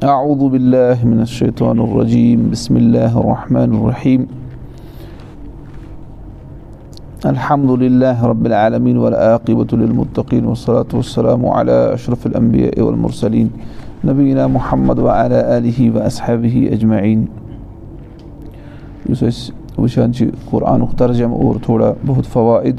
[0.00, 4.26] أعوذ بالله من الشيطان الرجيم بسم الله الرحمن الرحيم
[7.26, 13.50] الحمد لله رب العالمين والعاقبة للمتقين والصلاة والسلام على أشرف الأنبياء والمرسلين
[14.04, 17.28] نبينا محمد وعلى آله وأصحابه أجمعين
[19.08, 22.76] یُس أسۍ وٕچھان چھِ قرآنُک ترجم اور تھوڑا بہت فوائد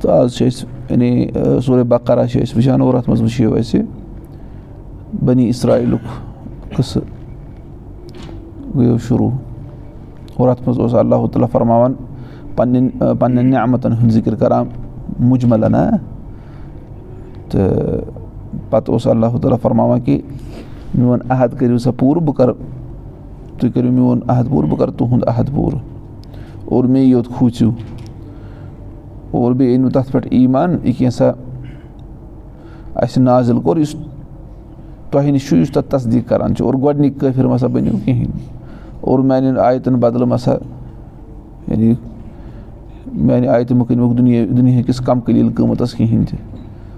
[0.00, 1.10] تہٕ آز چھِ أسۍ یعنی
[1.64, 3.82] سورہ بقرہ چھِ أسۍ وٕچھان اور اَتھ منٛز وٕچھو اَسہِ
[5.24, 6.04] بنی اسرایلُک
[6.76, 7.02] قٕصہٕ
[8.76, 9.30] گٔیو شروٗع
[10.36, 11.94] اور اَتھ منٛز اوس اللہ تعالیٰ فرماوان.
[12.56, 14.66] پنٛنٮ۪ن پنٛنٮ۪ن نعمتَن ہُنٛد ذِکِر کَران
[15.20, 15.74] مُجملن
[17.50, 18.00] تہٕ
[18.70, 20.20] پَتہٕ اوس اللہ تعالیٰ فرماوان کہِ
[20.94, 22.54] میون عہد کٔرِو سا پوٗرٕ بہٕ کَرٕ
[23.58, 25.80] تُہۍ کٔرِو میون عہد پوٗرٕ بہٕ کَرٕ تُہُنٛد عہد پوٗرٕ
[26.64, 27.70] اور مے یوت کھوٗژِو
[29.30, 30.16] اور بیٚیہِ أنِو تَتھ
[35.10, 38.26] تۄہہِ نِش چھُ یُس تَتھ تصدیٖق کَران چھُ اور گۄڈنِکۍ کٲفِر مَسا بٔنِو کِہیٖنۍ
[39.00, 40.54] اور میانٮ۪ن آیتَن بَدلہٕ مَسا
[41.68, 41.92] یعنی
[43.12, 46.38] میانہِ آیتہِ مہٕ دُنیا دُنہِکِس کَم قلیٖل قۭمَتَس کِہیٖنۍ تہِ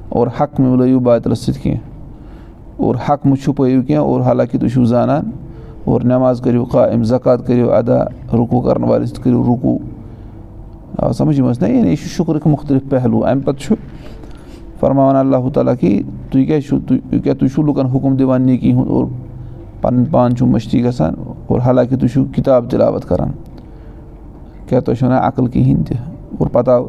[0.08, 1.80] اور حق مہٕ مِلٲیِو باتلَس سۭتۍ کینٛہہ
[2.76, 5.30] اور حق مہٕ چھُپٲیِو کینٛہہ اور حالانکہِ تُہۍ چھُو زانان
[5.84, 7.98] اور نٮ۪ماز کٔرِو قایِم زکات کٔرِو ادا
[8.32, 9.78] رُکوٗ کَرَن والٮ۪ن سۭتۍ کٔرِو رُکوٗ۔
[10.98, 13.74] آ سَمٕجھ یِم ٲسۍ نہ یعنی یہِ چھُ شُکرٕکۍ مُختٔلِف پہلوٗ اَمہِ پَتہٕ چھُ
[14.80, 18.90] فرماوان اللہ تعالیٰ کہِ تُہۍ کیٛازِ چھُو کیٛاہ تُہۍ چھُو لُکَن حُکُم دِوان نیکی ہُنٛد
[18.90, 19.06] اور
[19.80, 21.14] پَنُن پان چھُو مٔشتی گژھان
[21.46, 23.30] اور حالانکہِ تُہۍ چھُو کِتاب تِلاوت کَران
[24.66, 25.96] کیٛاہ تۄہہِ چھُو وَنان عقل کِہیٖنۍ تہِ
[26.38, 26.86] اور پَتہٕ آو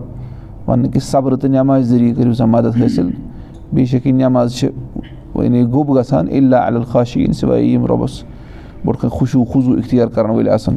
[0.68, 3.10] وَننہٕ کہِ صبرٕ تہٕ نٮ۪مازِ ذٔریعہٕ کٔرِو سا مَدد حٲصِل
[3.74, 4.70] بے شک یہِ نٮ۪ماز چھِ
[5.36, 8.24] یعنی گوٚب گژھان اللہ الخاشیٖن سِوایے یِم رۄبَس
[8.86, 10.76] برونٛٹھ کَنۍ خوشوٗ خوٗضوٗ اِختیار کَرَن وٲلۍ آسان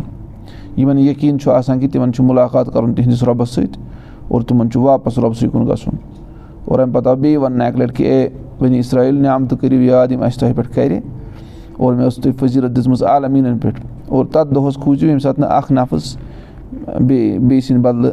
[0.76, 3.80] یِمَن یقیٖن چھُ آسان کہِ تِمَن چھُ مُلاقات کَرُن تِہنٛدِس رۄبَس سۭتۍ
[6.64, 8.28] اور اَمہِ پَتہٕ آو بیٚیہِ وَننہٕ اَکہِ لَٹہِ کہِ اے
[8.60, 10.98] ؤنی اِسرایل نعمتہٕ کٔرِو یاد یِم اَسہِ تۄہہِ پٮ۪ٹھ کَرِ
[11.76, 15.50] اور مےٚ ٲس تۄہہِ فٔضیٖلت دِژمٕژ عالمیٖنَن پٮ۪ٹھ اور تَتھ دۄہَس کھوٗژِو ییٚمہِ ساتہٕ نہٕ
[15.56, 16.16] اَکھ نفٕس
[17.00, 18.12] بیٚیہِ بیٚیہِ سٕنٛدِ بدلہٕ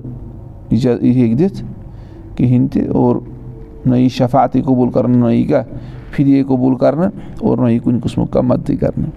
[0.72, 1.64] یہِ ہیٚکہِ دِتھ
[2.36, 3.16] کِہیٖنۍ تہِ اور
[3.86, 5.64] نہ یی شفاعتٕے قبوٗل کَرنہٕ نہ یی کیٛاہ
[6.16, 7.12] فِرے قبوٗل کَرنہٕ
[7.42, 9.10] اور نہ یی کُنہِ قٕسمُک کانٛہہ مدتٕے کَرنہٕ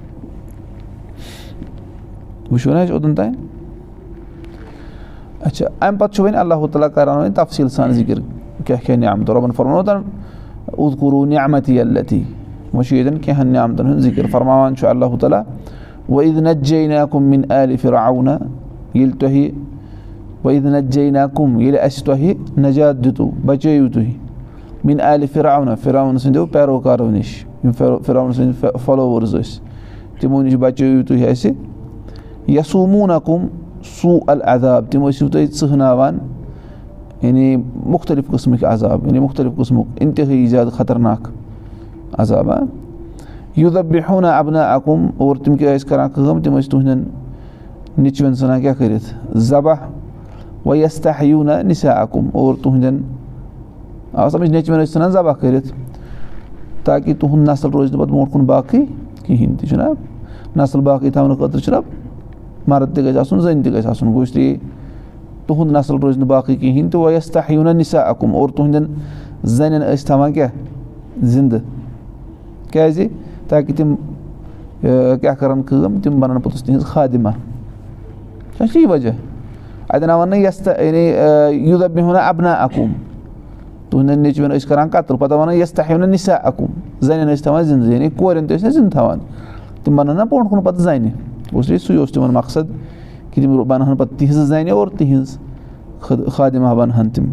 [2.50, 3.32] وٕچھو نہ اَسہِ اوٚتَن تام
[5.40, 8.18] اچھا اَمہِ پَتہٕ چھُ وۄنۍ اللہ تعالیٰ کَران وۄنۍ تفصیٖل سان ذِکِر
[8.66, 10.02] کیٛاہ کیٛاہ نعمتہٕ رۄبَن فرمو تَن
[10.66, 12.22] اُدکوٗروٗ نعمتی اللتی
[12.72, 15.42] وۄنۍ چھُ ییٚتٮ۪ن کینٛہہ ہَن نعمتَن ہُنٛد ذِکِر فرماوان چھُ اللہ تعالیٰ
[16.08, 18.36] وعید نجے نا کُم مِن عالہِ فِراونا
[18.94, 19.50] ییٚلہِ تۄہہِ
[20.44, 24.10] وعید نجے نا کُم ییٚلہِ اَسہِ تۄہہِ نجات دِتوٗ بَچٲیِو تُہۍ
[24.84, 27.72] مِن عالہِ فِراونا فِراوُن سٕنٛدیو پیروکارو نِش یِم
[28.06, 29.60] فِراوُن سٕنٛدۍ فالووٲرٕز ٲسۍ
[30.20, 31.52] تِمو نِش بَچٲیِو تُہۍ اَسہِ
[32.48, 33.46] یسوٗموٗنا کُم
[34.00, 34.84] سوٗ العذاب.
[34.90, 36.18] تِم ٲسِو تُہۍ ژٕہناوان
[37.22, 41.28] یعنی مُختٔلِف قٕسمٕکۍ عذاب یعنی مُختٔلِف قٕسمُک اِنتِہٲیی زیادٕ خطرناک
[42.18, 42.50] عذاب.
[42.50, 42.58] ہا
[43.56, 47.02] یوٗتاہ بِہونا اَبنا اکُم اور تِم کیٛاہ ٲسۍ کَران کٲم تِم ٲسۍ تُہنٛدٮ۪ن
[48.02, 49.74] نیٚچوٮ۪ن ژھٕنان کیٛاہ کٔرِتھ ذبح
[50.66, 53.00] ویستاہ یوٗنا نِسا اکُم اور تُہنٛدٮ۪ن
[54.12, 55.72] آ سَمٕجھ نیٚچوٮ۪ن ٲسۍ ژھٕنان ذبح کٔرِتھ
[56.84, 58.84] تاکہِ تُہُنٛد نسل روزِ نہٕ پَتہٕ برونٛٹھ کُن باقٕے
[59.26, 59.88] کِہیٖنۍ تہِ چھُنہ
[60.56, 61.76] نسل باقٕے تھاونہٕ خٲطرٕ چھُنہ
[62.68, 64.56] مَرٕد تہِ گژھِ آسُن زٔنۍ تہِ گژھِ آسُن گوٚو اس لیے
[65.52, 68.94] تُہُنٛد نسل روزِ نہٕ باقٕے کِہیٖنۍ تہٕ ویستاہ یوٗنا نِسا اکُم اور تُہنٛدٮ۪ن
[69.44, 70.48] زَنٮ۪ن ٲسۍ تھاوان کیٛاہ؟
[71.22, 71.58] زِندٕ۔
[72.70, 73.06] کیٛازِ؟
[73.48, 73.94] تاکہِ تِم
[74.80, 77.28] کیٛاہ کَرَن کٲم؟ تِم بَنَن پوٚتُس تِہِنٛز خادِمہ۔
[78.56, 79.10] کیٛاہ چھِ یہِ وجہ۔
[79.88, 81.12] اَتٮ۪ن آو وَننہٕ یَستہٕ یعنی
[81.68, 82.92] یوٗتاہ بیٚہونا اَبنا اکُم
[83.90, 86.66] تُہنٛدٮ۪ن نیٚچوٮ۪ن ٲسۍ کَران کَتٕر پَتہٕ وَنان یَستاہ ہیوٗ نہ نِسا اکُم
[87.00, 89.18] زَنٮ۪ن ٲسۍ تھاوان زِندٕ یعنی کورٮ۪ن تہِ ٲسۍ نہ زِندٕ تھاوان۔
[89.84, 91.10] تِم بَنَن نہ برونٛٹھ کُن پَتہٕ زَنہِ۔
[91.52, 92.72] اوس سُے اوس تِمَن مقصد
[93.34, 95.38] کہِ تِم بَنہٕ ہَن پَتہٕ تِہنٛزٕ زَنہِ اور تِہِنٛز
[96.32, 97.24] خادِمہ بَنہٕ ہَن تِم۔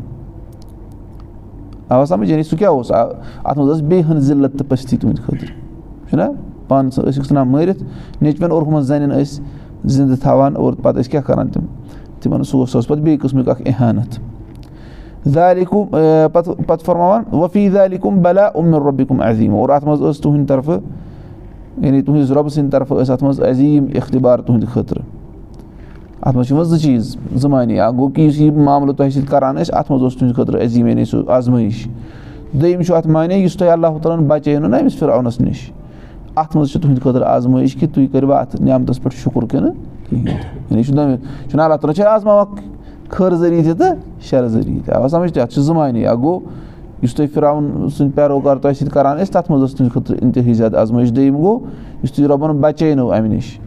[1.90, 5.24] آوا سَمٕجھ؟ یعنی سُہ کیٛاہ اوس؟ اَتھ منٛز ٲس بیٚیہِ ہن ضِلت تہٕ پٔستی تُہٕنٛدِ
[5.24, 6.24] خٲطرٕ۔ چھُنہ
[6.68, 7.84] پانہٕ ٲسِکھ ژھٕنان مٲرِتھ
[8.22, 9.44] نیٚچوٮ۪ن اور ہُمَن زَنٮ۪ن ٲسۍ
[9.86, 11.66] زِندٕ تھاوان اور پَتہٕ ٲسۍ کیٛاہ کَران تِم؟
[12.22, 14.20] تِمَن سُہ اوس سُہ پَتہٕ بیٚیہِ قٕسمُک اَکھ احانت۔
[15.36, 15.86] دالِکُم
[16.34, 20.80] پَتہٕ پَتہٕ فرماوان وفی دالِکُم بلا عُمر رۄبِکُم عظیٖم اور اَتھ منٛز ٲس تُہٕنٛدِ طرفہٕ
[21.78, 25.19] یعنی تُہٕنٛدِس رۄبہٕ سٕنٛدِ طرفہٕ ٲس اَتھ منٛز عظیٖم اختبار تُہٕنٛدِ خٲطرٕ
[26.22, 29.12] اَتھ منٛز چھِ یِوان زٕ چیٖز زٕ معنی اَکھ گوٚو کہِ یُس یہِ معاملہٕ تۄہہِ
[29.12, 31.88] سۭتۍ کَران ٲسۍ اَتھ منٛز اوس تُہٕنٛدِ خٲطرٕ عظیٖم یعنی سُہ آزمٲیش
[32.54, 35.70] دوٚیِم چھُ اَتھ معنی یُس تۄہہِ اللہ تعالیٰ ہَن بَچٲیو نہ أمِس فِراونَس نِش
[36.36, 39.72] اَتھ منٛز چھِ تُہٕنٛدِ خٲطرٕ آزمٲیش کہِ تُہۍ کٔرِوا اَتھ نعمتَس پٮ۪ٹھ شُکُر کِنہٕ
[40.10, 40.34] کِہیٖنۍ
[40.70, 42.56] یعنی چھُنہ اللہ تعالیٰ چھِ آزماوان
[43.10, 43.96] خٲر ذٔریعہٕ تہِ تہٕ
[44.30, 46.40] شَرٕ ذٔریعہٕ تہِ آو سَمٕجھ تہِ اَتھ چھِ زٕ معنی اَکھ گوٚو
[47.02, 50.54] یُس تُہۍ فِراوُن سٕنٛدۍ پیروکار تۄہہِ سۭتۍ کَران ٲسۍ تَتھ منٛز ٲس تُہٕنٛدِ خٲطرٕ اِنتِہٲیی
[50.54, 51.60] زیادٕ آزمٲیش دوٚیِم گوٚو
[52.04, 53.58] یُس تُہۍ رۄبَن بَچٲینو اَمہِ نِش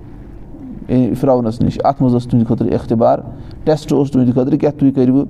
[1.20, 3.18] فِراونَس نِش اَتھ منٛز ٲس تُہٕنٛدِ خٲطرٕ اختبار.
[3.64, 5.22] ٹٮ۪سٹ اوس تُہٕنٛدِ خٲطرٕ کیٛاہ تُہۍ کٔرِو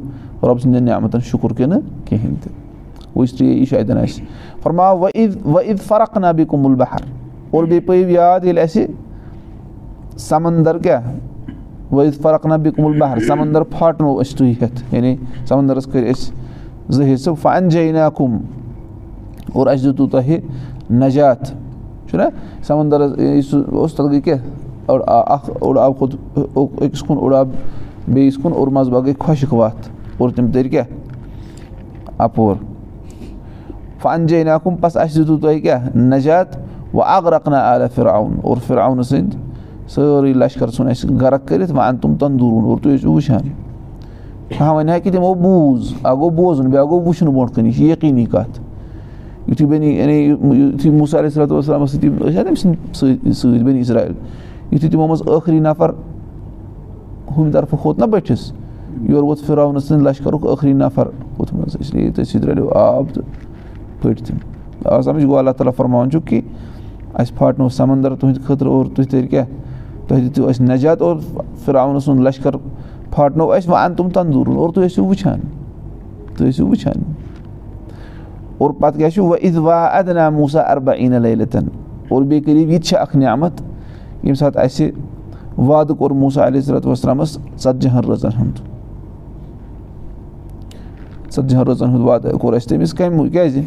[0.43, 2.53] رۄبہٕ سٕنٛدٮ۪ن نعمتَن شُکُر کِنہٕ کِہیٖنۍ تہِ
[3.15, 4.25] اس لیے یہِ چھُ اَتٮ۪ن اَسہِ
[4.63, 7.05] فرماو وَعید وعید فرق نبی کُمُل بہر
[7.51, 8.87] اور بیٚیہِ پٲیِو یاد ییٚلہِ اَسہِ
[10.19, 11.13] سَمنٛدر کیٛاہ
[11.95, 15.17] وعید فرق نبی کُمُل بہر سَمنٛدر پھاٹنو أسۍ تُہۍ ہٮ۪تھ یعنی
[15.49, 16.33] سَمنٛدرَس کٔرۍ أسۍ
[16.89, 18.39] زٕ حِصہٕ فن جینا کُم
[19.53, 20.39] اور اَسہِ دیُتوٗ تۄہہِ
[20.91, 21.53] نجات.
[22.11, 22.23] چھُنہ
[22.63, 24.39] سَمنٛدرَس اوس تَتھ گٔے کیٛاہ
[24.89, 26.15] اَکھ اوٚڑ آب کھوٚت
[26.57, 27.49] أکِس کُن اوٚڑ آب
[28.09, 29.89] بیٚیِس کُن اور منٛزٕ باغ گٔے خۄشِک وَتھ
[30.19, 30.87] اور تِم تٔرۍ کیٛاہ
[32.19, 32.55] اَپور
[34.03, 36.57] فن جینا کُم پَتہٕ اَسہِ دیُتوٗ تۄہہِ کیٛاہ نجات
[36.95, 39.39] وۄنۍ اکھ رَقنا عالیٰ فِراوُن اور فِراونہٕ سٕنٛدۍ
[39.89, 43.49] سٲرٕے لَشکَر ژھُن اَسہِ غرق کٔرِتھ وۄنۍ اَن تِم تندوٗرُن اور تُہۍ ٲسِو وٕچھان
[44.59, 47.75] کانٛہہ وَنہِ ہا کہِ تِمو بوٗز اَکھ گوٚو بوزُن بیٛاکھ گوٚو وٕچھُن برونٛٹھ کَنہِ یہِ
[47.77, 48.61] چھِ یقیٖنی کَتھ
[49.49, 53.81] یُتھُے بَنی یعنی یُتھُے علیہ صلاتُ وسلامَس سۭتۍ ٲسۍ ہا تٔمۍ سٕنٛدۍ سۭتۍ سۭتۍ بٔنی
[53.81, 54.13] اسرایل
[54.73, 55.91] یُتھُے تِمو منٛز ٲخری نفر
[57.37, 58.53] ہُمہِ طرفہٕ کھوٚت نہ بٔٹھِس
[59.09, 61.07] یورٕ ووت فِراونہٕ سٕنٛدۍ لَشکَرُک ٲخری نفر
[61.39, 63.25] ووٚتھ منٛز اِسلیے تٔتھۍ سۭتۍ رَلیو آب تہٕ
[64.03, 64.37] پھٔٹۍ تِم
[64.85, 66.41] آ سَمجھ گوٚو اللہ تعالیٰ فرماوان چھُکھ کہِ
[67.15, 69.47] اَسہِ پھاٹنو سَمنٛدر تُہٕنٛدِ خٲطرٕ اور تُہۍ تٔرۍ کیٛاہ
[70.09, 71.17] تۄہہِ دِتِو اَسہِ نجات اور
[71.65, 72.57] فِراونہٕ سُنٛد لَشکَر
[73.11, 75.41] پھاٹنو اَسہِ وۄنۍ اَن تِم تندوٗرُن اور تُہۍ ٲسِو وٕچھان
[76.37, 77.03] تُہۍ ٲسِو وٕچھان
[78.59, 81.69] اور پَتہٕ کیٛاہ چھُ وَ اِد وا اَدنا موٗسا اَربا عیٖن لَتَن
[82.09, 83.61] اور بیٚیہِ کٔرِو یہِ تہِ چھِ اَکھ نعمت
[84.23, 84.91] ییٚمہِ ساتہٕ اَسہِ
[85.59, 88.59] وعدٕ کوٚر موٗسا علیہ صلاتُ وَسلامَس ژَتجِہَن رٲژَن ہُنٛد۔
[91.33, 93.61] ژَتجِہَن رٲژَن ہُنٛد وعدٕ کوٚر اَسہِ تٔمِس کَمہِ کیٛازِ؟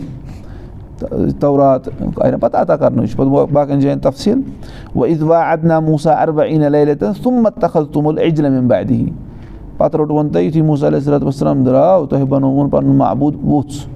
[1.40, 1.88] تورات
[2.22, 3.18] آیہِ نہ عطا کَرنہٕ یہِ چھُ
[3.54, 4.42] پَتہٕ جایَن تفصیٖل۔
[4.96, 9.06] وا اَدنا موٗسا اَربا عیٖن لَتَن سُمت تخل توٚمُل اِجلم اَمہِ بادی
[9.78, 13.88] پَتہٕ روٚٹوُن تۄہہِ یُتھُے موٗسا علیہ صلاتُ وَسلام درٛاو تۄہہِ بَنووُن پَنُن محبوٗد ووٚژھ سُہ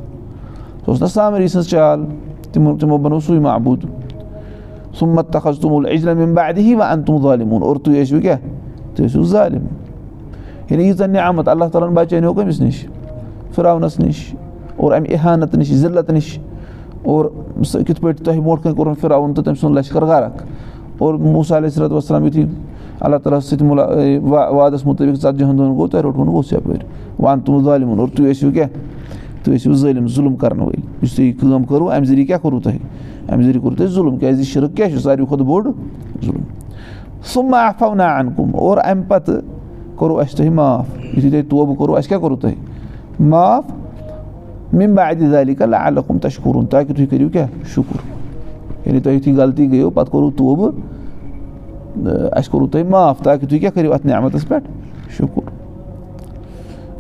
[0.85, 2.05] اوس نہ سامری سٕنٛز چال
[2.51, 3.85] تِمو تِمو بَنوو سُے محبوٗد
[4.99, 7.63] سُمت تخل توٚمُل اِجلم اَمہِ بادی وۄنۍ اَن تِم ظالِموٗن.
[7.63, 8.37] اور تُہۍ ٲسِو کیٛاہ
[8.95, 9.65] تُہۍ ٲسِو ظالِم
[10.69, 11.47] یعنی ییٖژاہ نعمت.
[11.47, 12.85] اللہ تعالیٰ ہَن بَچٲنو کٔمِس نِش
[13.55, 14.33] فِراونَس نِش
[14.75, 16.37] اور اَمہِ احانت نِش ضِلعت نِش
[17.03, 17.25] اور
[17.65, 20.43] سُہ کِتھ پٲٹھۍ تۄہہِ برونٛٹھ کَنۍ کوٚرُن فِراوُن تہٕ تٔمۍ سُنٛد لَشکَر غرق
[20.99, 22.45] اور علیہ صلاتُ وَسلام یُتھُے
[22.99, 26.83] اللہ تعالیٰ ہَس سۭتۍ وادَس مُطٲبِق ژَتجِہَن دۄہَن گوٚو تۄہہِ روٚٹوُن گوٚژھ یَپٲرۍ
[27.19, 28.69] وۄنۍ اَن تِم ظٲلِمُن اور تُہۍ ٲسِو کیٛاہ
[29.49, 32.61] تُہۍ ٲسِو ظٲلِم ظُلم کَرَن وٲلۍ یُس تُہۍ یہِ کٲم کٔروٕ اَمہِ ذٔریعہٕ کیٛاہ کوٚروٕ
[32.63, 32.79] تۄہہِ
[33.29, 35.71] اَمہِ ذٔریعہٕ کوٚروٕ تۄہہِ ظُلم کیٛازِ یہِ شِرک کیٛاہ چھُ ساروی کھۄتہٕ بوٚڑ
[36.25, 36.43] ظُلم
[37.33, 39.41] سُما اَفونا اَن کُم اور اَمہِ پَتہٕ
[39.95, 42.55] کوٚروٕ اَسہِ تۄہہِ معاف یُتھُے تۄہہِ توبہٕ کوٚروٕ اَسہِ کیٛاہ کوٚروٕ تۄہہِ
[43.29, 47.99] معاف مِمبا عدِ علی کَل عالکُم تَشکوٗرُن تاکہِ تُہۍ کٔرِو کیٛاہ شُکُر
[48.85, 50.71] یعنی تۄہہِ یُتھُے غلطی گٔیو پَتہٕ کوٚروٕ توبہٕ
[52.31, 54.67] اَسہِ کوٚروٕ تۄہہِ معاف تاکہِ تُہۍ کیٛاہ کٔرِو اَتھ نعمتَس پٮ۪ٹھ
[55.17, 55.58] شُکُر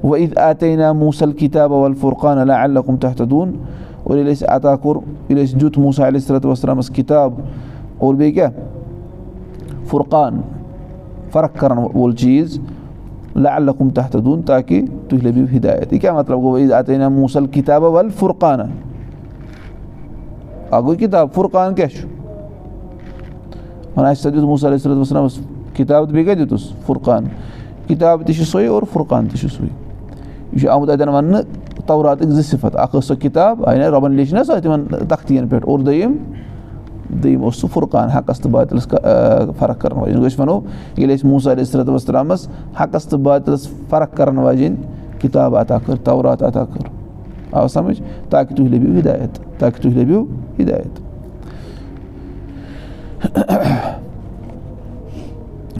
[0.03, 3.51] وَ عید آتے نا موٗسل کِتاب وَل فُرقان اللہ علیکُم تحت دوٗن
[4.03, 4.95] اور ییٚلہِ اَسہِ عطا کوٚر
[5.29, 7.33] ییٚلہِ اَسہِ دیُت موٗسا علیہ صلاتُ وَسلامَس کِتاب
[7.97, 8.51] اور بیٚیہِ کیٛاہ
[9.85, 10.41] فُرقان
[11.31, 12.59] فرق کَرَن وول چیٖز
[13.35, 17.09] اللہ علیکُم تحت دوٗن تاکہِ تُہۍ لٔبِو ہِدایت۔ یہِ کیٛاہ مطلب؟ گوٚو عید آتے نا
[17.09, 18.63] موٗسل کِتاب؟ وَل فُرقانہ
[20.71, 22.07] اَکھ گوٚو کِتاب فُرقان۔ کیٛاہ چھُ
[23.97, 24.31] وَنان اَسہِ
[28.41, 29.88] ہسا
[30.53, 31.41] یہِ چھُ آمُت اَتٮ۪ن وَننہٕ
[31.87, 35.47] توراتٕکۍ زٕ صِفت اَکھ ٲس سۄ کِتاب آیہِ نا رۄبَن لیٚچھ نہ سۄ تِمَن تختیٖیَن
[35.47, 36.15] پٮ۪ٹھ اور دوٚیِم
[37.09, 38.87] دوٚیِم اوس سُہ فُرقان حقَس تہٕ باتِلَس
[39.57, 40.59] فرق کَرَن واجیٚنۍ أسۍ وَنو
[40.97, 42.47] ییٚلہِ أسۍ موٗسا علیہ صلاتُ وَسلامَس
[42.79, 46.87] حقَس تہٕ باتِلَس فرق کَرَن واجیٚنۍ کِتاب عطا کٔر تورات عطا کٔر
[47.51, 50.23] آو سَمٕجھ تاکہِ تُہۍ لٔبِو ہِدایت تاکہِ تُہۍ لٔبِو
[50.59, 50.99] ہِدایت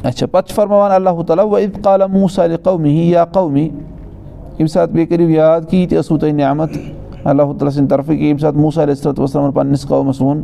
[0.03, 3.69] اچھا پَتہٕ چھُ فرماوان اللہُ تعالیٰ وَ قالا موٗسا علی قومی یا قومی
[4.59, 6.69] ییٚمہِ ساتہٕ بیٚیہِ کٔرِو یاد کہِ یہِ تہِ ٲسوٕ تۄہہِ نعمت
[7.23, 10.41] اللہُ تعالیٰ سٕنٛدِ طرفہٕ کہِ ییٚمہِ ساتہٕ موٗسا علیہ صلاتُ وسلامَن پَنٕنِس قومَس ووٚن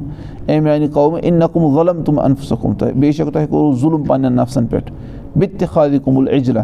[0.47, 4.35] اے میٛانہِ قومہٕ اِن نقم غلم تِم اَنفسکُم تۄہہِ بے شک تۄہہِ کوٚروٕ ظُلم پنٛنٮ۪ن
[4.35, 4.91] نفسَن پٮ۪ٹھ
[5.37, 6.63] بِتہِ تہِ خالہِ کُمُل اِجلا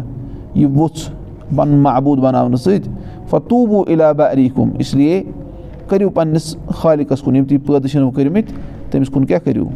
[0.54, 1.10] یہِ ووٚژھ
[1.56, 2.90] پَنُن محبوٗد بَناونہٕ سۭتۍ
[3.30, 3.84] فتوٗبوٗ
[4.32, 5.22] علی کُم اِسلیے
[5.88, 8.52] کٔرِو پنٛنِس خالِقَس کُن یِم تُہۍ پٲدٕ چھِنو کٔرمٕتۍ
[8.90, 9.68] تٔمِس کُن کیٛاہ کٔرِو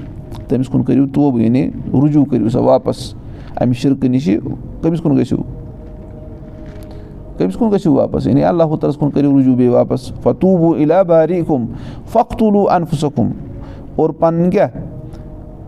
[0.49, 3.15] تٔمِس کُن کٔرِو توبہٕ یعنی رُجوٗع کٔرِو سا واپَس
[3.61, 4.39] اَمہِ شِرکہٕ نِشہِ
[4.83, 5.43] کٔمِس کُن گٔژھِو
[7.39, 11.43] کٔمِس کُن گٔژھِو واپَس یعنی اللہُ تعالیٰ ہَس کُن کٔرِو رُجوٗع بیٚیہِ واپَس فتوٗبوٗ عِلاباری
[11.47, 11.67] کُم
[12.13, 13.31] فخلوٗ اَنفُسکُم
[13.97, 14.69] اور پَنٕنۍ کیٛاہ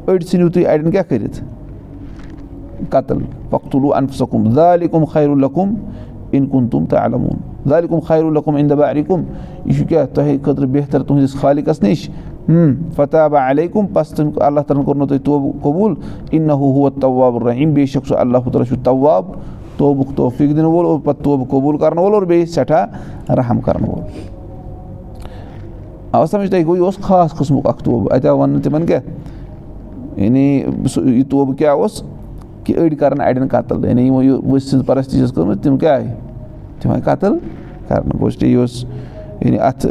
[0.06, 1.40] أڑۍ ژھٕنِو تُہۍ اَڑٮ۪ن کیٛاہ کٔرِتھ
[2.90, 3.18] قتٕل
[3.50, 5.74] فختلوٗ اَنفُسکُم دالِکُم خیرُلکُم
[6.30, 9.22] اِن کُن تُم تہٕ عَلموٗن دالِکُم خیرُلکُم اِن دَبارِکُم
[9.64, 12.08] یہِ چھُ کیٛاہ تۄہہِ خٲطرٕ بہتر تُہٕنٛدِس خالِقَس نِش
[12.96, 15.94] فتابہ علیکُم پَس تٔمۍ اللہ تعالیٰ ہَن کوٚرمُت تۄہہِ توبہٕ قبوٗل
[16.30, 19.24] اِن ہُہ طواب الرحیٖم بے شک سُہ اللہ تعالیٰ چھُ طواب
[19.78, 23.88] توبُک توفیٖق دِنہٕ وول اور پَتہٕ توبہٕ قبوٗل کَرَن وول اور بیٚیہِ سٮ۪ٹھاہ رحم کَرَن
[23.88, 24.02] وول
[26.12, 30.20] اَوا سَمجھ تۄہہِ گوٚو یہِ اوس خاص قٕسمُک اَکھ توبہٕ اَتہِ آو وَننہٕ تِمَن کیٛاہ
[30.20, 30.62] یعنی
[30.94, 32.02] سُہ یہِ توبہٕ کیٛاہ اوس
[32.64, 35.96] کہِ أڑۍ کَرَن اَڑٮ۪ن قتٕل یعنی یِمو یہِ ؤسۍ سٕنٛز پَرَستی چھَس کٔرمٕژ تِم کیٛاہ
[35.96, 36.08] آیہِ
[36.80, 37.38] تِم آیہِ قتٕل
[37.88, 38.84] کَرنہٕ گوٚو یہِ اوس
[39.40, 39.86] یعنی اَتھ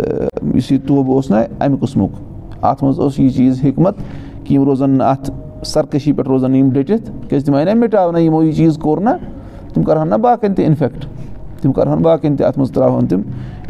[0.55, 2.11] یُس یہِ توبہٕ اوس نہ اَمہِ قٕسمُک
[2.61, 3.95] اَتھ منٛز اوس یہِ چیٖز حکمت
[4.43, 5.31] کہِ یِم روزَن نہٕ اَتھ
[5.65, 9.01] سرکٔشی پٮ۪ٹھ روزَن نہٕ یِم ڈٔٹِتھ کیٛازِ تِم آیہِ نہ مِٹاونہٕ یِمو یہِ چیٖز کوٚر
[9.01, 9.09] نہ
[9.77, 11.05] تِم کَرٕہَن نہ باقٕیَن تہِ اِنفٮ۪کٹ
[11.61, 13.21] تِم کَرٕہَن باقٕیَن تہِ اَتھ منٛز ترٛاوہَن تِم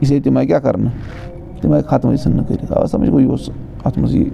[0.01, 0.91] اِسلیے تِم آیہِ کیٛاہ کَرنہٕ
[1.61, 3.49] تِم آیہِ ختمٕے ژھٕننہٕ کٔرِتھ آ سَمٕجھ گوٚو یہِ اوس
[3.83, 4.29] اَتھ منٛز یہِ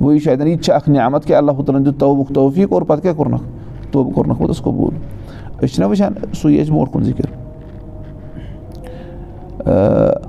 [0.00, 2.82] گوٚو یہِ اَتٮ۪ن یہِ تہِ چھِ اَکھ نعمت کہِ اللہ ہَن دیُت توبُک توفیٖق اور
[2.82, 3.42] پَتہٕ کیٛاہ کوٚرنَکھ
[3.92, 4.94] توبہٕ کوٚرنَکھ پوٚتُس قبوٗل۔
[5.56, 7.24] أسۍ چھِنہ وٕچھان سُے اَسہِ برونٛٹھ کُن ذِکِر۔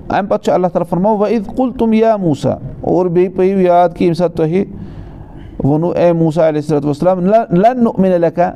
[0.10, 0.68] اَمہِ پَتہٕ چھُ اللہ
[1.08, 4.64] وَ عید کُل تِم یا موٗسا اور بیٚیہِ پٲیِو یاد کہِ ییٚمہِ ساتہٕ تۄہہِ
[5.64, 8.52] ووٚنوٗ اے موٗسا علیہ صلاتُ وسلام لَن مِنہِ لیکھا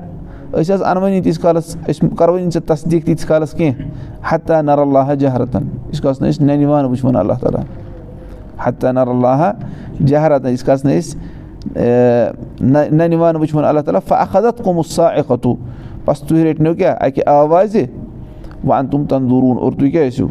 [0.59, 5.13] أسۍ حظ اَنوٲنی تیٖتِس کالَس أسۍ کَروٲنی ژےٚ تصدیٖق تیٖتِس کالَس کینٛہہ حتہ نَر اللہ
[5.19, 7.63] جہرتَن یِژھ کالَس نہٕ أسۍ نَنہِ وان وٕچھون اللہ تعالیٰ
[8.65, 9.51] حتہ نَر اللہ
[10.07, 11.17] جہرتَن یِژھ کالَس نہٕ أسۍ
[12.91, 15.55] نَنہِ وان وٕچھون اللہ تعالیٰ فخت قومُت سا اقتوٗ
[16.05, 17.85] بَس تُہۍ رٔٹنو کیٛاہ اَکہِ آوازِ
[18.67, 20.27] وَ اَن تِم تَندوٗروٗن اور تُہۍ کیٛاہ ٲسِو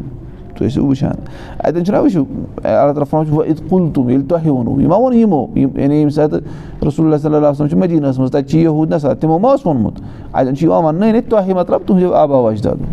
[0.57, 1.17] تُہۍ ٲسِو وٕچھان
[1.59, 2.25] اَتٮ۪ن چھُنہ وٕچھِو
[2.65, 6.13] اللہ تعالیٰ وَ کُل تِم ییٚلہِ تۄہہِ ووٚنوُ یہِ ما ووٚن یِمو یِم یعنی ییٚمہِ
[6.13, 6.41] ساتہٕ
[6.87, 9.51] رسول اللہ صلی اللہ وسلم چھُ مدیٖنَس منٛز تَتہِ چھِ یہوٗد نہ سا تِمو ما
[9.51, 10.01] اوس ووٚنمُت
[10.33, 12.85] اَتٮ۪ن چھُ یِوان وَننہٕ تۄہہِ مطلب تُہُنٛدیو آبا اجدادو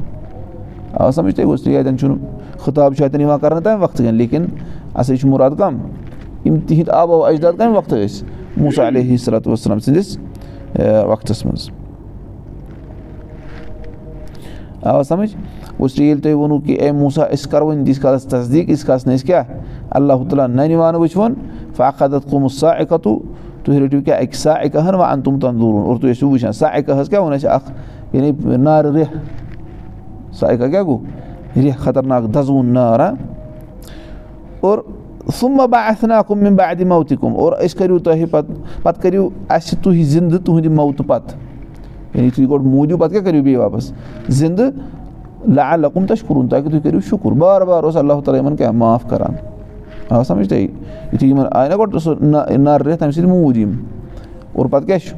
[0.94, 2.18] آ سَمٕجھ تُہۍ تُہۍ اَتٮ۪ن چھُنہٕ
[2.66, 4.46] خطاب چھُ اَتٮ۪ن یِوان کَرنہٕ تَمہِ وقتہٕ کٮ۪ن لیکِن
[4.94, 5.78] اَسے چھُ مُراد کَم
[6.46, 8.26] یِم تِہِنٛدۍ آبا اجداد کَمہِ وقتہٕ ٲسۍ
[8.58, 10.18] موٗسا علیہ صلاتُ وسلم سٕنٛدِس
[11.08, 11.70] وقتَس منٛز
[14.84, 15.36] آ سَمٕجھ
[15.80, 19.06] گوٚژھ ییٚلہِ تۄہہِ ووٚنوُ کہِ اے موٗسا أسۍ کَرو وۄنۍ تیٖتِس کالَس تصدیٖق ییٖتِس کالَس
[19.08, 19.44] نہٕ أسۍ کیٛاہ
[19.98, 21.34] اللہ تعالیٰ نَنہِ وانہٕ وٕچھون
[21.76, 23.20] فاقت قومُت سا اِقتوٗ
[23.64, 26.68] تُہۍ رٔٹِو کیٛاہ اَکہِ سا اِکہن وَ اَن تِم تَندوٗرُن اور تُہۍ ٲسِو وٕچھان سا
[26.68, 27.72] اِکہ حظ کیٛاہ ووٚن اَسہِ اَکھ
[28.16, 31.00] یعنی نارٕ رٮ۪ہہ سا اِکہ کیٛاہ گوٚو
[31.56, 33.12] رٮ۪ہہ خطرناک دَزوُن نار ہا
[34.62, 34.80] اور
[35.40, 39.02] سُمہ با اَتھِ نا کُم با اَدِ موتہِ کُم اور أسۍ کٔرِو تۄہہِ پَتہٕ پَتہٕ
[39.02, 41.51] کٔرِو اَسہِ تُہۍ زِندٕ تُہٕنٛدِ موتہٕ پَتہٕ
[42.14, 43.92] یعنی تُہۍ گۄڈٕ موٗدِو پَتہٕ کیٛاہ کٔرِو بیٚیہِ واپَس.
[44.40, 44.70] زِندٕ
[45.56, 47.32] لا لَکُم تَشکُرُن تاکہِ تُہۍ کٔرِو شُکُر.
[47.32, 49.36] بار بار اوس اللہ تعالیٰ یِمَن کیٛاہ معاف کَران
[50.10, 50.68] آ سَمٕجھ تۄہہِ
[51.14, 53.76] یُتھُے یِمَن آے نہ گۄڈٕ سُہ نَر رٮ۪تھ تَمہِ سۭتۍ موٗدۍ یِم
[54.54, 55.16] اور پَتہٕ کیٛاہ چھُ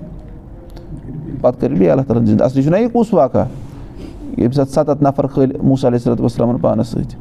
[1.42, 2.22] پَتہٕ کٔرِو بیٚیہِ اللہ تعالیٰ.
[2.22, 3.46] ہَن زِندٕ اَصلی چھُنہ یہِ کُس واقعہ
[4.38, 7.16] ییٚمہِ ساتہٕ سَتَتھ نَفر کھٲلۍ موٗسا علیہ صلاتُ وسلامَن پانَس سۭتۍ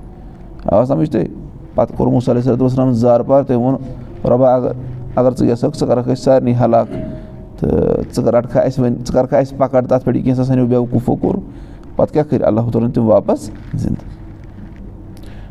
[0.67, 1.27] آ سَمٕجھ تُہۍ
[1.75, 4.73] پَتہٕ کوٚر موٗسا علیہ صلاتُ وسلامَن زارٕ پار تٔمۍ ووٚن رۄبا اگر
[5.17, 6.89] اگر ژٕ یَژھکھ ژٕ کَرَکھ أسۍ سارنٕے ہلاک
[7.63, 11.17] تہٕ ژٕ رَٹکھا اَسہِ وۄنۍ ژٕ کَرکھا اَسہِ پَکَڑ تَتھ پٮ۪ٹھ یہِ کینٛژھا سَنیو بیوقوٗفو
[11.17, 11.37] کوٚر
[11.97, 14.05] پَتہٕ کیٛاہ کٔرۍ اللہ تعالیٰ ہَن تِم واپَس زِندٕ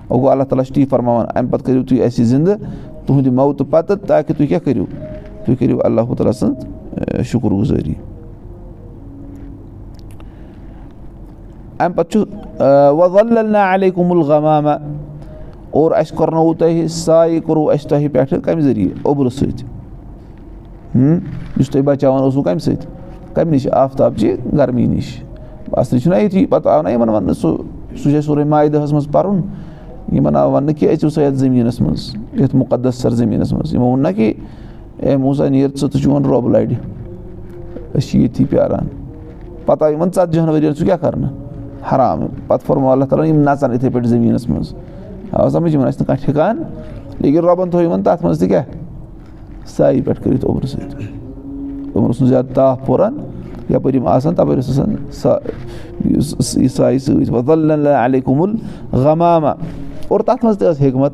[0.10, 2.56] وۄنۍ گوٚو اللہ تعالیٰ چھُ تی فرماوان اَمہِ پَتہٕ کٔرِو تُہۍ اَسہِ زِندٕ
[3.06, 4.86] تُہُنٛدِ موتہٕ پَتہٕ تاکہِ تُہۍ کیٛاہ کٔرِو
[5.46, 7.94] تُہۍ کٔرِو اللہ تعالیٰ سٕنٛز شُکُر گُزٲری
[11.80, 14.75] اَمہِ پَتہٕ چھُ وَلہ علیکُم الغمامہ
[15.72, 19.81] اور اَسہِ کوٚرنووُ تۄہہِ سایہِ کوٚروُ اَسہِ تۄہہِ پٮ۪ٹھٕ کَمہِ ذٔریعہٕ اوٚبرٕ سۭتۍ
[20.95, 22.88] یُس تۄہہِ بَچاوان اوسوُ کَمہِ سۭتۍ
[23.36, 25.21] کَمہِ نِش آفتابچہِ گرمی نِش
[25.71, 27.55] اَصلی چھُنہ یُتھُے پَتہٕ آو نہ یِمَن وَننہٕ سُہ
[27.95, 29.41] سُہ چھِ اَسہِ سورُے مایدَہَس منٛز پَرُن
[30.15, 33.86] یِمَن آو وَننہٕ کہِ أژِو سا یَتھ زٔمیٖنَس منٛز یَتھ مُقدس سَر زٔمیٖنَس منٛز یِمو
[33.86, 34.33] ووٚن نہ کہِ
[35.00, 36.74] اے موٗسا نیر ژٕ تہٕ چون رۄب لَڑِ
[37.95, 38.88] أسۍ چھِ ییٚتھی پیاران
[39.65, 41.31] پَتہٕ آو یِمَن ژَتجِہَن ؤرِیَن سُہ کیٛاہ کَرنہٕ
[41.91, 44.74] حرام پَتہٕ فورمو اللہ تعالیٰ یِم نَژَن یِتھَے پٲٹھۍ زٔمیٖنَس منٛز
[45.31, 46.63] آو سَمٕجھ یِمَن آسہِ نہٕ کانٛہہ ٹھِکان
[47.19, 48.81] لیکِن رۄبَن تھوٚو یِمَن تَتھ منٛز تہِ کیٛاہ
[49.65, 53.18] سایہِ پٮ۪ٹھ کٔرِتھ اوٚبرٕ سۭتۍ۔ یِمَن اوس نہٕ زیادٕ تاپھ پھوران
[53.70, 55.38] یَپٲرۍ یِم آسان تَپٲرۍ اوس آسان سا
[56.06, 59.48] یہِ سایہِ سۭتۍ۔ وَلہ علیکُم الغمامہ
[60.08, 61.12] اور تَتھ منٛز تہِ ٲس حکمت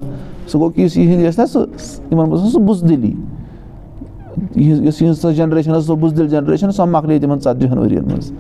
[0.48, 1.66] سُہ گوٚو کہِ یُس یِہِنٛدۍ ٲسۍ نہ سُہ
[2.12, 3.14] یِمَن منٛز اوس سُہ بُزدِلی۔
[4.56, 8.32] یِہٕنٛز یۄس یِہٕنٛز سۄ جَنریشَن ٲس سۄ بُزدِل جَنریشَن سۄ مۄکلے تِمَن ژَتجِہَن ؤرِیَن منٛز۔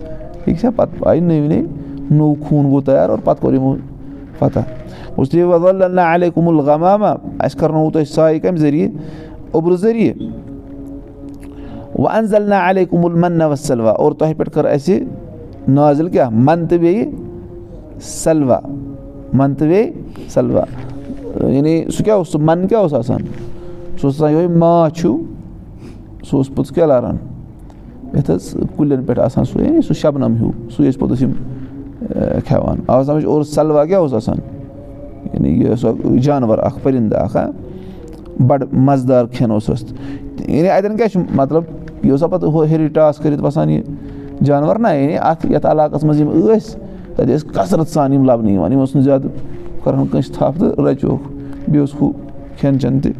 [0.43, 1.65] ٹھیٖک چھا پَتہٕ آیہِ نٔوۍ نٔوۍ
[2.11, 3.75] نوٚو خوٗن گوٚو تیار اور پَتہٕ کوٚر یِمو
[4.39, 4.59] پَتہ
[5.15, 8.91] اوس تُہۍ وَلہ علیکُم الغمامہ اَسہِ کَرنووُ تۄہہِ سایہِ کَمہِ ذٔریعہٕ
[9.51, 10.15] اوٚبرٕ ذٔریعہٕ
[11.95, 14.99] وۄنۍ اَنزَل علیکُم المنّا وَسلوا اور تۄہہِ پٮ۪ٹھ کٔر اَسہِ
[15.67, 17.05] نازِل کیٛاہ مَن تہٕ بیٚیہِ
[18.01, 18.59] سَلوا
[19.33, 20.63] مَن تہٕ بیٚیہِ سَلوا
[21.53, 23.25] یعنی سُہ کیٛاہ اوس سُہ مَن کیٛاہ اوس آسان
[23.97, 25.17] سُہ اوس آسان یِہوٚے ماچھ ہیوٗ
[26.23, 27.17] سُہ اوس پوٚتُس کیٛاہ لاران
[28.13, 31.31] یَتھ حظ کُلٮ۪ن پٮ۪ٹھ آسان سُہ سُہ شَبنَم ہیوٗ سُے ٲسۍ پوٚتُس یِم
[32.45, 34.37] کھٮ۪وان آو سَمٕجھ اور سَلوا کیٛاہ اوس آسان
[35.33, 37.49] یعنی یہِ سۄ جانوَر اَکھ پٔرِنٛدٕ اَکھ ہا
[38.39, 39.87] بَڑٕ مَزٕدار کھٮ۪ن اوس اَسہِ۔
[40.49, 41.63] یعنی اَتٮ۪ن کیٛاہ چھُ مطلب
[42.03, 43.83] یہِ اوسا پَتہٕ ہُہ ہیٚرِ ٹاس کٔرِتھ وَسان یہِ
[44.43, 46.79] جانوَر نہ یعنی اَتھ یَتھ علاقَس منٛز یِم ٲسۍ
[47.15, 49.27] تَتہِ ٲسۍ کثرت سان یِم لَبنہٕ یِوان یِم اوس نہٕ زیادٕ
[49.83, 51.23] کَرہون کٲنٛسہِ تھَپھ تہٕ رَچوکھ۔
[51.67, 52.11] بیٚیہِ اوس ہُہ
[52.59, 53.11] کھٮ۪ن چٮ۪ن تہِ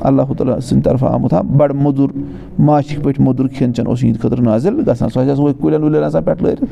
[0.00, 2.18] اللہ تعالیٰ سٕنٛدِ طرفہٕ آمُت۔ ہا بَڑٕ موٚدُر
[2.58, 6.04] ماچھِکۍ پٲٹھۍ موٚدُر کھٮ۪ن چٮ۪ن اوس یِہِنٛدِ خٲطرٕ نازِل گژھان۔ سُہ ہا سُہ کُلٮ۪ن وُلٮ۪ن
[6.04, 6.64] آسان پٮ۪ٹھ لٲرِتھ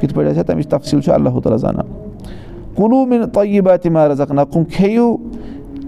[0.00, 1.84] کِتھ پٲٹھۍ آسہِ ہا تَمِچ تفصیٖل چھُ اللہ تعالیٰ زانان۔
[2.74, 5.16] کُنوُہ مِنٹ تۄہہِ باتہِ مارَ زَکنا کھیٚیِو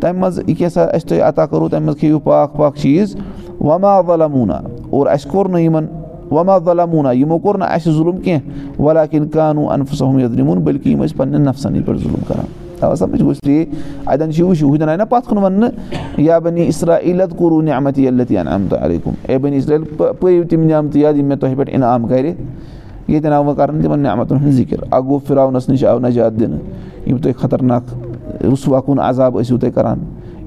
[0.01, 3.17] تَمہِ منٛز یہِ کیٛاہ سا اَسہِ تۄہہِ عطا کوٚروٕ تَمہِ منٛز کھیٚیِو پاک چیٖز۔
[3.61, 4.61] وَما وَلموٗنا
[4.91, 5.87] اور اَسہِ کوٚر نہٕ یِمَن
[6.31, 10.93] وَما وَلموٗنا یِمو کوٚر نہٕ اَسہِ ظُلُم کینٛہہ وَلا کِنۍ قانوٗ اَنفُسم یَتھ نِمُن بٔلکہِ
[10.93, 12.45] یِم ٲسۍ پنٛنٮ۪ن نفسَنٕے پٮ۪ٹھ ظُلُم کَران۔
[14.07, 15.69] اَتٮ۪ن چھِ وٕچھِو ہُتٮ۪ن آیہِ نہ پَتھ کُن وَننہٕ
[16.19, 19.85] یا بَنی اِسرا عیٖلت کوٚروٗ نعمتی اللتی انعمت علیکُم۔ اے بَنی اِسرایل
[20.21, 22.33] پٲیِو تِم نعمتہٕ یاد یِم مےٚ تۄہہِ پٮ۪ٹھ اِنعام کَرِ۔
[23.09, 26.59] ییٚتٮ۪ن آو وۄنۍ کَرنہٕ تِمَن نعمتَن ہُنٛد ذِکِر۔ اَکھ گوٚو فِراونَس نِش آو نجات دِنہٕ۔
[27.07, 27.83] یِم تۄہہِ خطرناک
[28.41, 29.99] رُسوا کُن عذاب ٲسِو تُہۍ کَران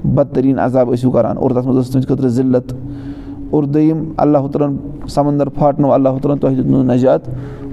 [0.04, 2.74] بدتریٖن عذاب ٲسِو کَران۔ اور تَتھ منٛز ٲس تُہٕنٛدِ خٲطرٕ ذِلت۔
[3.50, 7.20] اور دوٚیِم اللہ تعالیٰ ہَن سَمنٛدر پھاٹنو اللہ تعالیٰ ہَن تۄہہِ دیُتنو نجات۔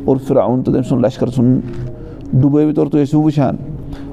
[0.05, 1.60] اور فِراوُن تہٕ تٔمۍ سُنٛد لشکر ژھُن
[2.34, 3.55] ڈُبٲوِتھ اور تُہۍ ٲسِو وٕچھان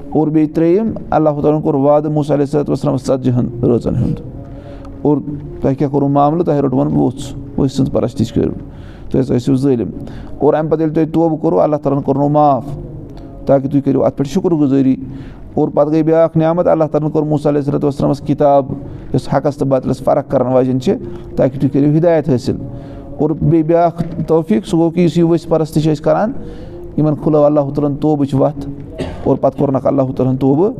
[0.09, 4.21] اور بیٚیہِ ترٛیٚیِم اللہ تعالیٰ ہَن کوٚر موسا علیہ صلاتُ وسلام ژَتجی ہَن رٲژَن ہُنٛد۔
[5.01, 5.17] اور
[5.61, 8.51] تۄہہِ کیٛاہ کوٚروٕ معاملہٕ تۄہہِ روٚٹوُن ووٚژھ ؤژھۍ سٕنٛز کٔرِو۔
[9.09, 9.87] تُہۍ ٲسِو ظٲلِم
[10.39, 12.65] اور اَمہِ پَتہٕ ییٚلہِ تۄہہِ توبہٕ کوٚروٕ اللہ تعالیٰ ہَن کوٚرنو معاف۔
[13.45, 14.95] تاکہِ تُہۍ کٔرِو اَتھ پٮ۪ٹھ شُکُر گُزٲری
[15.53, 18.65] اور پَتہٕ گٔے بیٛاکھ نعمت اللہ تعالیٰ ہَن کوٚر موسا علیہ صلاتُ وسلامَس کِتاب
[19.13, 20.93] یۄس حقَس تہٕ بدلَس فرق کَرَن واجٮ۪ن چھِ
[21.35, 22.55] تاکہِ تُہۍ کٔرِو ہِدایت حٲصِل۔
[23.19, 26.31] اور بیٚیہِ بیٛاکھ توفیٖق سُہ گوٚو کہِ یُس یہِ ؤژھۍ پَرَستی چھِ أسۍ کَران
[26.97, 28.69] یِمَن کھُلٲو اللہ تعالیٰ ہَن توبٕچ وَتھ
[29.23, 30.73] اور پَتہٕ کوٚرنَکھ اللہ تعالیٰ ہَن توبہٕ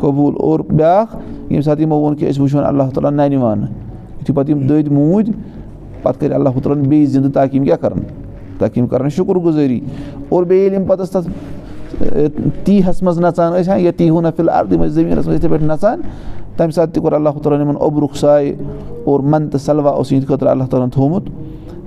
[0.00, 3.68] قبوٗل۔ اور بیٛاکھ ییٚمہِ ساتہٕ یِمو ووٚن کہِ أسۍ وٕچھون اللہ تعالیٰ نَنہِ وانہٕ
[4.20, 5.32] یُتھُے پَتہٕ یِم دٔدۍ موٗدۍ
[6.02, 8.00] پَتہٕ کٔرۍ اللہ تعالیٰ ہَن بیٚیہِ زِندٕ تاکہِ یِم کیٛاہ کَرَن؟
[8.58, 9.80] تاکہِ یِم کَرَن شُکُر گُزٲری
[10.28, 11.30] اور بیٚیہِ ییٚلہِ یِم پَتہٕ ٲسۍ تَتھ
[12.64, 16.00] تیٖہَس منٛز نَژان ٲسۍ ہا یا یِم ٲسۍ زٔمیٖنَس منٛز یِتھَے پٲٹھۍ نَژان
[16.56, 18.54] تَمہِ ساتہٕ تہِ کوٚر اللہ تعالیٰ ہَن یِمَن اوٚبرُک سایہِ
[19.04, 21.24] اور مَن تہٕ سَلوا اوس یِہِنٛدِ خٲطرٕ اللہ تعالیٰ ہَن تھوٚمُت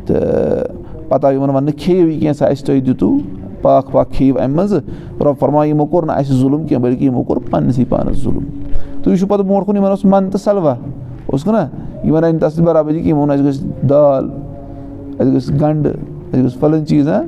[0.08, 3.20] تہٕ پَتہٕ آو یِمَن وَننہٕ کھیٚیِو یہِ کینٛژھا اَسہِ تۄہہِ دِتوٗ.
[3.62, 4.80] پاکھ پاکھ کھیٚیِو اَمہِ منٛزٕ
[5.20, 8.44] رۄب فرما یِمو کوٚر نہٕ اَسہِ ظُلُم کینٛہہ بٔلکہِ یِمو کوٚر پنٛنِسٕے پانَس ظُلُم
[9.04, 10.76] تُہۍ وٕچھِو پَتہٕ برونٛٹھ کُن یِمَن اوس مَن تہٕ سَلوا
[11.26, 11.68] اوس نہ
[12.04, 14.30] یِمَن آیہِ نہٕ تَتھ سۭتۍ برابٔدی کینٛہہ یِمو ووٚن اَسہِ گٔژھ دال.
[15.20, 15.94] اَسہِ گٔژھ گَنٛڈٕ.
[16.34, 17.22] اَسہِ گٔژھ پھلٲنۍ چیٖز ہہ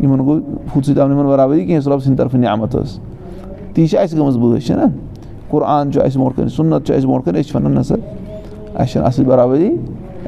[0.00, 0.40] یِمَن گوٚو
[0.76, 2.98] ہُتھ سۭتۍ آو نہٕ یِمَن برابٔدی کینٛہہ یۄس رۄب سٕنٛدِ طرفہٕ نعمت ٲس
[3.74, 4.86] تی چھِ اَسہِ گٔمٕژ بٲش چھَنہ
[5.50, 7.94] قُرآن چھُ اَسہِ برونٛٹھ کَنہِ سُنت چھُ اَسہِ برونٛٹھ کَنہِ أسۍ چھِ وَنان نسا
[8.74, 9.70] اَسہِ چھَنہٕ اَتھ سۭتۍ برابٔدی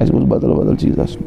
[0.00, 1.23] اَسہِ گوٚژھ بدل بدل چیٖز آسُن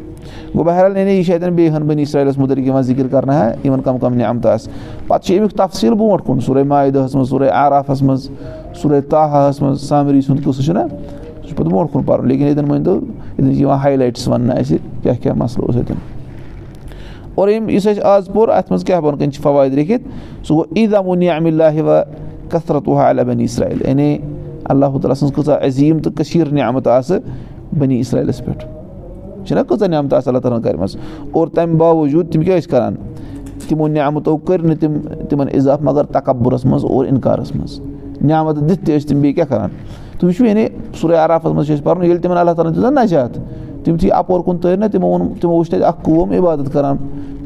[0.54, 3.50] گوٚو بہرحال یعنی یہِ چھِ اَتٮ۪ن بیٚیہِ ہَن بٔنی اسرایلَس مُتعلِق یِوان ذِکِر کَرنہٕ ہا
[3.64, 4.72] یِمَن کَم کَم نعمتہٕ آسہٕ
[5.06, 8.28] پَتہٕ چھِ اَمیُک تفصیٖل برونٛٹھ کُن سورُے مایدہَس منٛز سورُے عرافَس منٛز
[8.82, 12.68] سورُے تاہَس منٛز سامری سُنٛد قٕصہٕ چھُنہ سُہ چھُ پَتہٕ برونٛٹھ کُن پَرُن لیکِن ییٚتٮ۪ن
[12.68, 16.19] مٲنۍتو ییٚتٮ۪ن چھِ یِوان ہاے لایٹٕس وَننہٕ اَسہِ کیٛاہ کیٛاہ مَسلہٕ اوس اَتٮ۪ن
[17.34, 20.08] اور یِم یُس اَسہِ آز پوٚر اَتھ منٛز کیٛاہ بۄن کَنۍ چھِ فوٲیِد لیکھِتھ
[20.46, 22.00] سُہ گوٚو عیٖدامُنی عامِ اللہِ وَ
[22.50, 24.16] کثرت وُ علیٰ بنی اسرایل یعنی
[24.64, 27.20] اللہ تعالیٰ سٕنٛز کۭژاہ عظیٖم تہٕ کٔشیٖر نعمتہٕ آسہٕ
[27.78, 28.64] بنی اسرایلَس پٮ۪ٹھ
[29.46, 30.98] چھِنہ کۭژاہ نعمتہٕ آسہٕ اللہ تعالیٰ ہَن کَرِمَژٕ
[31.32, 32.94] اور تَمہِ باوجوٗد تِم کیٛاہ ٲسۍ کَران
[33.68, 37.80] تِمو نعمتو کٔرۍ نہٕ تِم تِمَن اِضافہٕ مگر تَکبُرَس منٛز اور اِنکارَس منٛز
[38.20, 39.70] نعمتہٕ دِتھ تہِ ٲسۍ تِم بیٚیہِ کیٛاہ کَران
[40.18, 40.66] تُہۍ وٕچھِو یعنی
[41.00, 43.38] سورُے عرافَس منٛز چھِ أسۍ پَرُن ییٚلہِ تِمَن اللہ تعالیٰ ہَن دِژ نجات
[43.84, 46.96] تِم یُتھُے اَپور کُن تٔرۍ نہ تِمو ووٚن تِمو وٕچھ تَتہِ اَکھ قوم عبادت کَران۔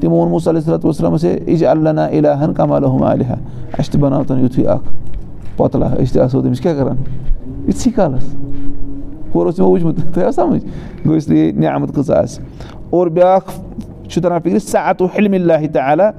[0.01, 3.33] تِمو ووٚن مُصلیٰ صلاتُ وسلامَس ہے یہِ چھِ اللہ علیٰہَن کَمالہُم علیہ
[3.79, 4.83] اَسہِ تہِ بَناو تَن یُتھُے اَکھ
[5.57, 6.97] پۄتلا أسۍ تہِ آسو تٔمِس کیٛاہ کَران؟
[7.67, 8.35] یِتھسٕے کالَس۔
[9.35, 10.15] ہورٕ اوس تِمو وٕچھمُت
[11.05, 12.45] گوٚو اِسلیے نعمت کۭژاہ آسہِ۔
[12.91, 13.61] اور بیٛاکھ
[14.09, 14.41] چھُ تَران
[15.19, 16.11] حلمِ اللہِ تعالیٰ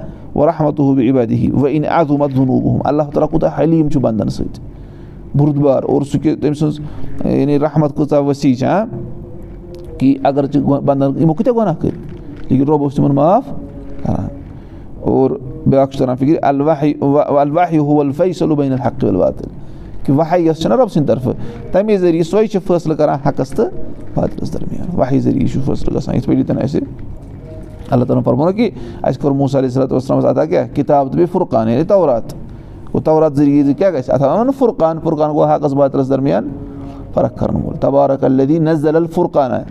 [3.30, 4.64] کوٗتاہ حلیٖم چھُ بنٛدَن سۭتۍ۔
[5.36, 6.80] بُردبار اور سُہ کہِ تٔمۍ سٕنٛز
[7.26, 8.66] یعنی رحمت کۭژاہ ؤسیع چھِ
[10.00, 13.44] کہِ اگر ژٕ بنٛدَن یِمو کۭتیاہ گۄناہ کٔرۍ لیکِن رۄب اوس تِمَن معاف
[14.06, 14.28] کَران
[15.02, 15.32] اور
[15.68, 16.84] بیٛاکھ چھُ تَران فِکرِ الواہ
[17.40, 19.50] الواہ ہُوَل صلبین الحق الواتِل
[20.06, 21.34] کہِ وَہے یۄس چھَنہ رۄب سٕنٛدِ طرفہٕ
[21.72, 23.70] تَمے ذٔریعہٕ سۄے چھِ فٲصلہٕ کَران حقَس تہٕ
[24.16, 26.82] بادلَس درمیان وَہے ذٔریعہٕ چھُ فٲصلہٕ گژھان یِتھ پٲٹھۍ اَسہِ
[27.90, 28.70] اللہ تعالیٰ ہَن فرمو کہِ
[29.04, 32.34] اَسہِ کوٚر موسا علیہ صلاتُ وسلامَس اَدا کیٛاہ کِتاب تہٕ بیٚیہِ فُرقان یعنی تورات
[32.94, 36.50] گوٚو تورات ذٔریعہٕ کیٛاہ گژھِ اَتھ وَنان فُرقان فُرقان گوٚو حقَس بادلَس درمیان
[37.16, 39.62] فرق کَرَن وول تبارک الدی نزل الفُرقانہ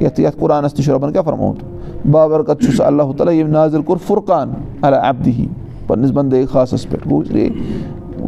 [0.00, 3.80] یَتھ یَتھ قرآنَس تہِ چھُ رۄبَن کیٛاہ فرمومُت بابرکت چھُ سُہ اللہ تعالیٰ ییٚمۍ ناظِر
[3.80, 5.46] کوٚر فُرقان اَبدی
[5.86, 7.22] پنٛنِس بنٛدے خاصَس پٮ۪ٹھ گوٚو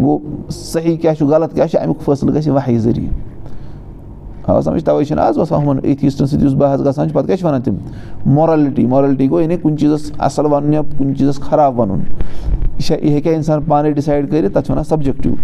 [0.01, 3.35] گوٚو صحیح کیٛاہ چھُ غلط کیٛاہ چھُ اَمیُک فٲصلہٕ گژھِ وَہے ذٔریعہٕ
[4.47, 7.37] آ سَمٕجھ تَوَے چھِنہٕ آز باسان ہُمَن ایتھیٖسٹَن سۭتۍ یُس بحث گژھان چھُ پَتہٕ کیٛاہ
[7.37, 7.77] چھِ وَنان تِم؟
[8.35, 11.99] مورَلٹی مورَلٹی گوٚو یعنی کُنہِ چیٖزَس اَصٕل وَنُن یا کُنہِ چیٖزَس خراب وَنُن.
[11.99, 15.35] یہِ چھا یہِ ہیٚکیٛاہ اِنسان پانَے ڈِسایڈ کٔرِتھ تَتھ چھِ وَنان سَبجَکٹِو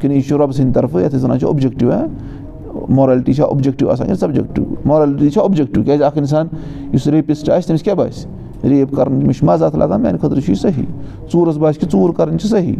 [0.00, 2.06] کِنہٕ یہِ چھُ رۄبہٕ سٕنٛدِ طرفہٕ یَتھ أسۍ وَنان چھِ اوٚبجَکٹِو ہہ
[2.88, 6.46] مورَلٹی چھےٚ اوٚبجَکٹِو آسان کِنہٕ سَبجَکٹِو مورَلٹی چھےٚ اوٚبجَکٹِو کیٛازِ اَکھ اِنسان
[6.92, 10.40] یُس ریپِسٹ آسہِ تٔمِس کیٛاہ باسہِ ریپ کَرُن تٔمِس چھُ مَزٕ اَتھ لَگان میٛانہِ خٲطرٕ
[10.40, 10.84] چھُ یہِ صحیح
[11.32, 12.74] ژوٗرَس باسہِ کہِ ژوٗر کَرٕنۍ چھِ صحیح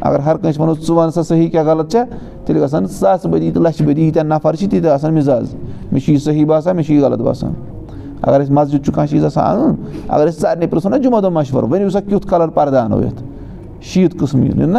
[0.00, 2.04] اگر ہر کٲنٛسہِ وَنو ژٕ وَن سا صحیح کیٛاہ غلط چھےٚ
[2.46, 5.54] تیٚلہِ گژھان ساسہٕ بٔدی تہٕ لَچھِ بٔدی ییٖتیٛاہ نَفر چھِ تیٖتیٛاہ آسان مِزاز
[5.92, 7.52] مےٚ چھُ یہِ صحیح باسان مےٚ چھُ یہِ غلط باسان
[8.22, 9.74] اگر اَسہِ مَسجِد چھُ کانٛہہ چیٖز آسان اَنُن
[10.08, 13.22] اگر أسۍ سارنٕے پرٛژھو نہ جُمعہ دۄہ مَشوَرٕ ؤنِو سا کیُتھ کَلَر پَردٕ اَنو یَتھ
[13.82, 14.78] شیٖت قٕسٕم یِن نہ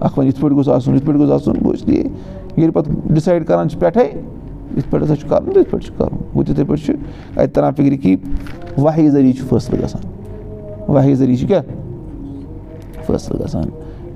[0.00, 2.02] اَکھ وَنہِ یِتھ پٲٹھۍ گوٚژھ آسُن یِتھ پٲٹھۍ گوٚژھ آسُن گوٚو اِسلیے
[2.56, 4.20] ییٚلہِ پَتہٕ ڈِسایڈ کَران چھِ پٮ۪ٹھَے
[4.76, 6.94] یِتھ پٲٹھۍ ہَسا چھُ کَرُن تہٕ یِتھ پٲٹھۍ چھُ کَرُن۔ گوٚو تِتھَے پٲٹھۍ چھُ
[7.36, 8.16] اَتہِ تَران فِکرِ کہِ
[8.78, 10.10] وَہے ذٔریعہٕ چھُ فٲصلہٕ گژھان۔
[10.88, 11.62] وَہے ذٔریعہٕ چھُ کیٛاہ؟
[13.06, 13.68] فٲصلہٕ گژھان۔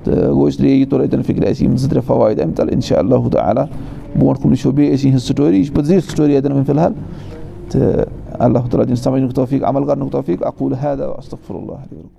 [0.03, 2.99] تہٕ گوٚو اِسلیے یہِ توٚر اَتٮ۪ن فِکرِ اَسہِ یِم زٕ ترٛےٚ فوٲیِد اَمہِ تَل اِنشاء
[2.99, 3.65] اللہ تعالیٰ
[4.15, 6.93] برونٛٹھ کُن وٕچھو بیٚیہِ أسۍ یِہٕنٛز سٹوری یہِ چھِ پَتہٕ زِٹھ سٹوری اَتٮ۪ن وۄنۍ فِلحال۔
[7.69, 8.05] تہٕ
[8.39, 12.18] اللہ تعالیٰ دِنۍ سَمجھنُک توفیٖق عمل کَرنُک توفیٖق۔ اَقوٗل حید استغفر اللہ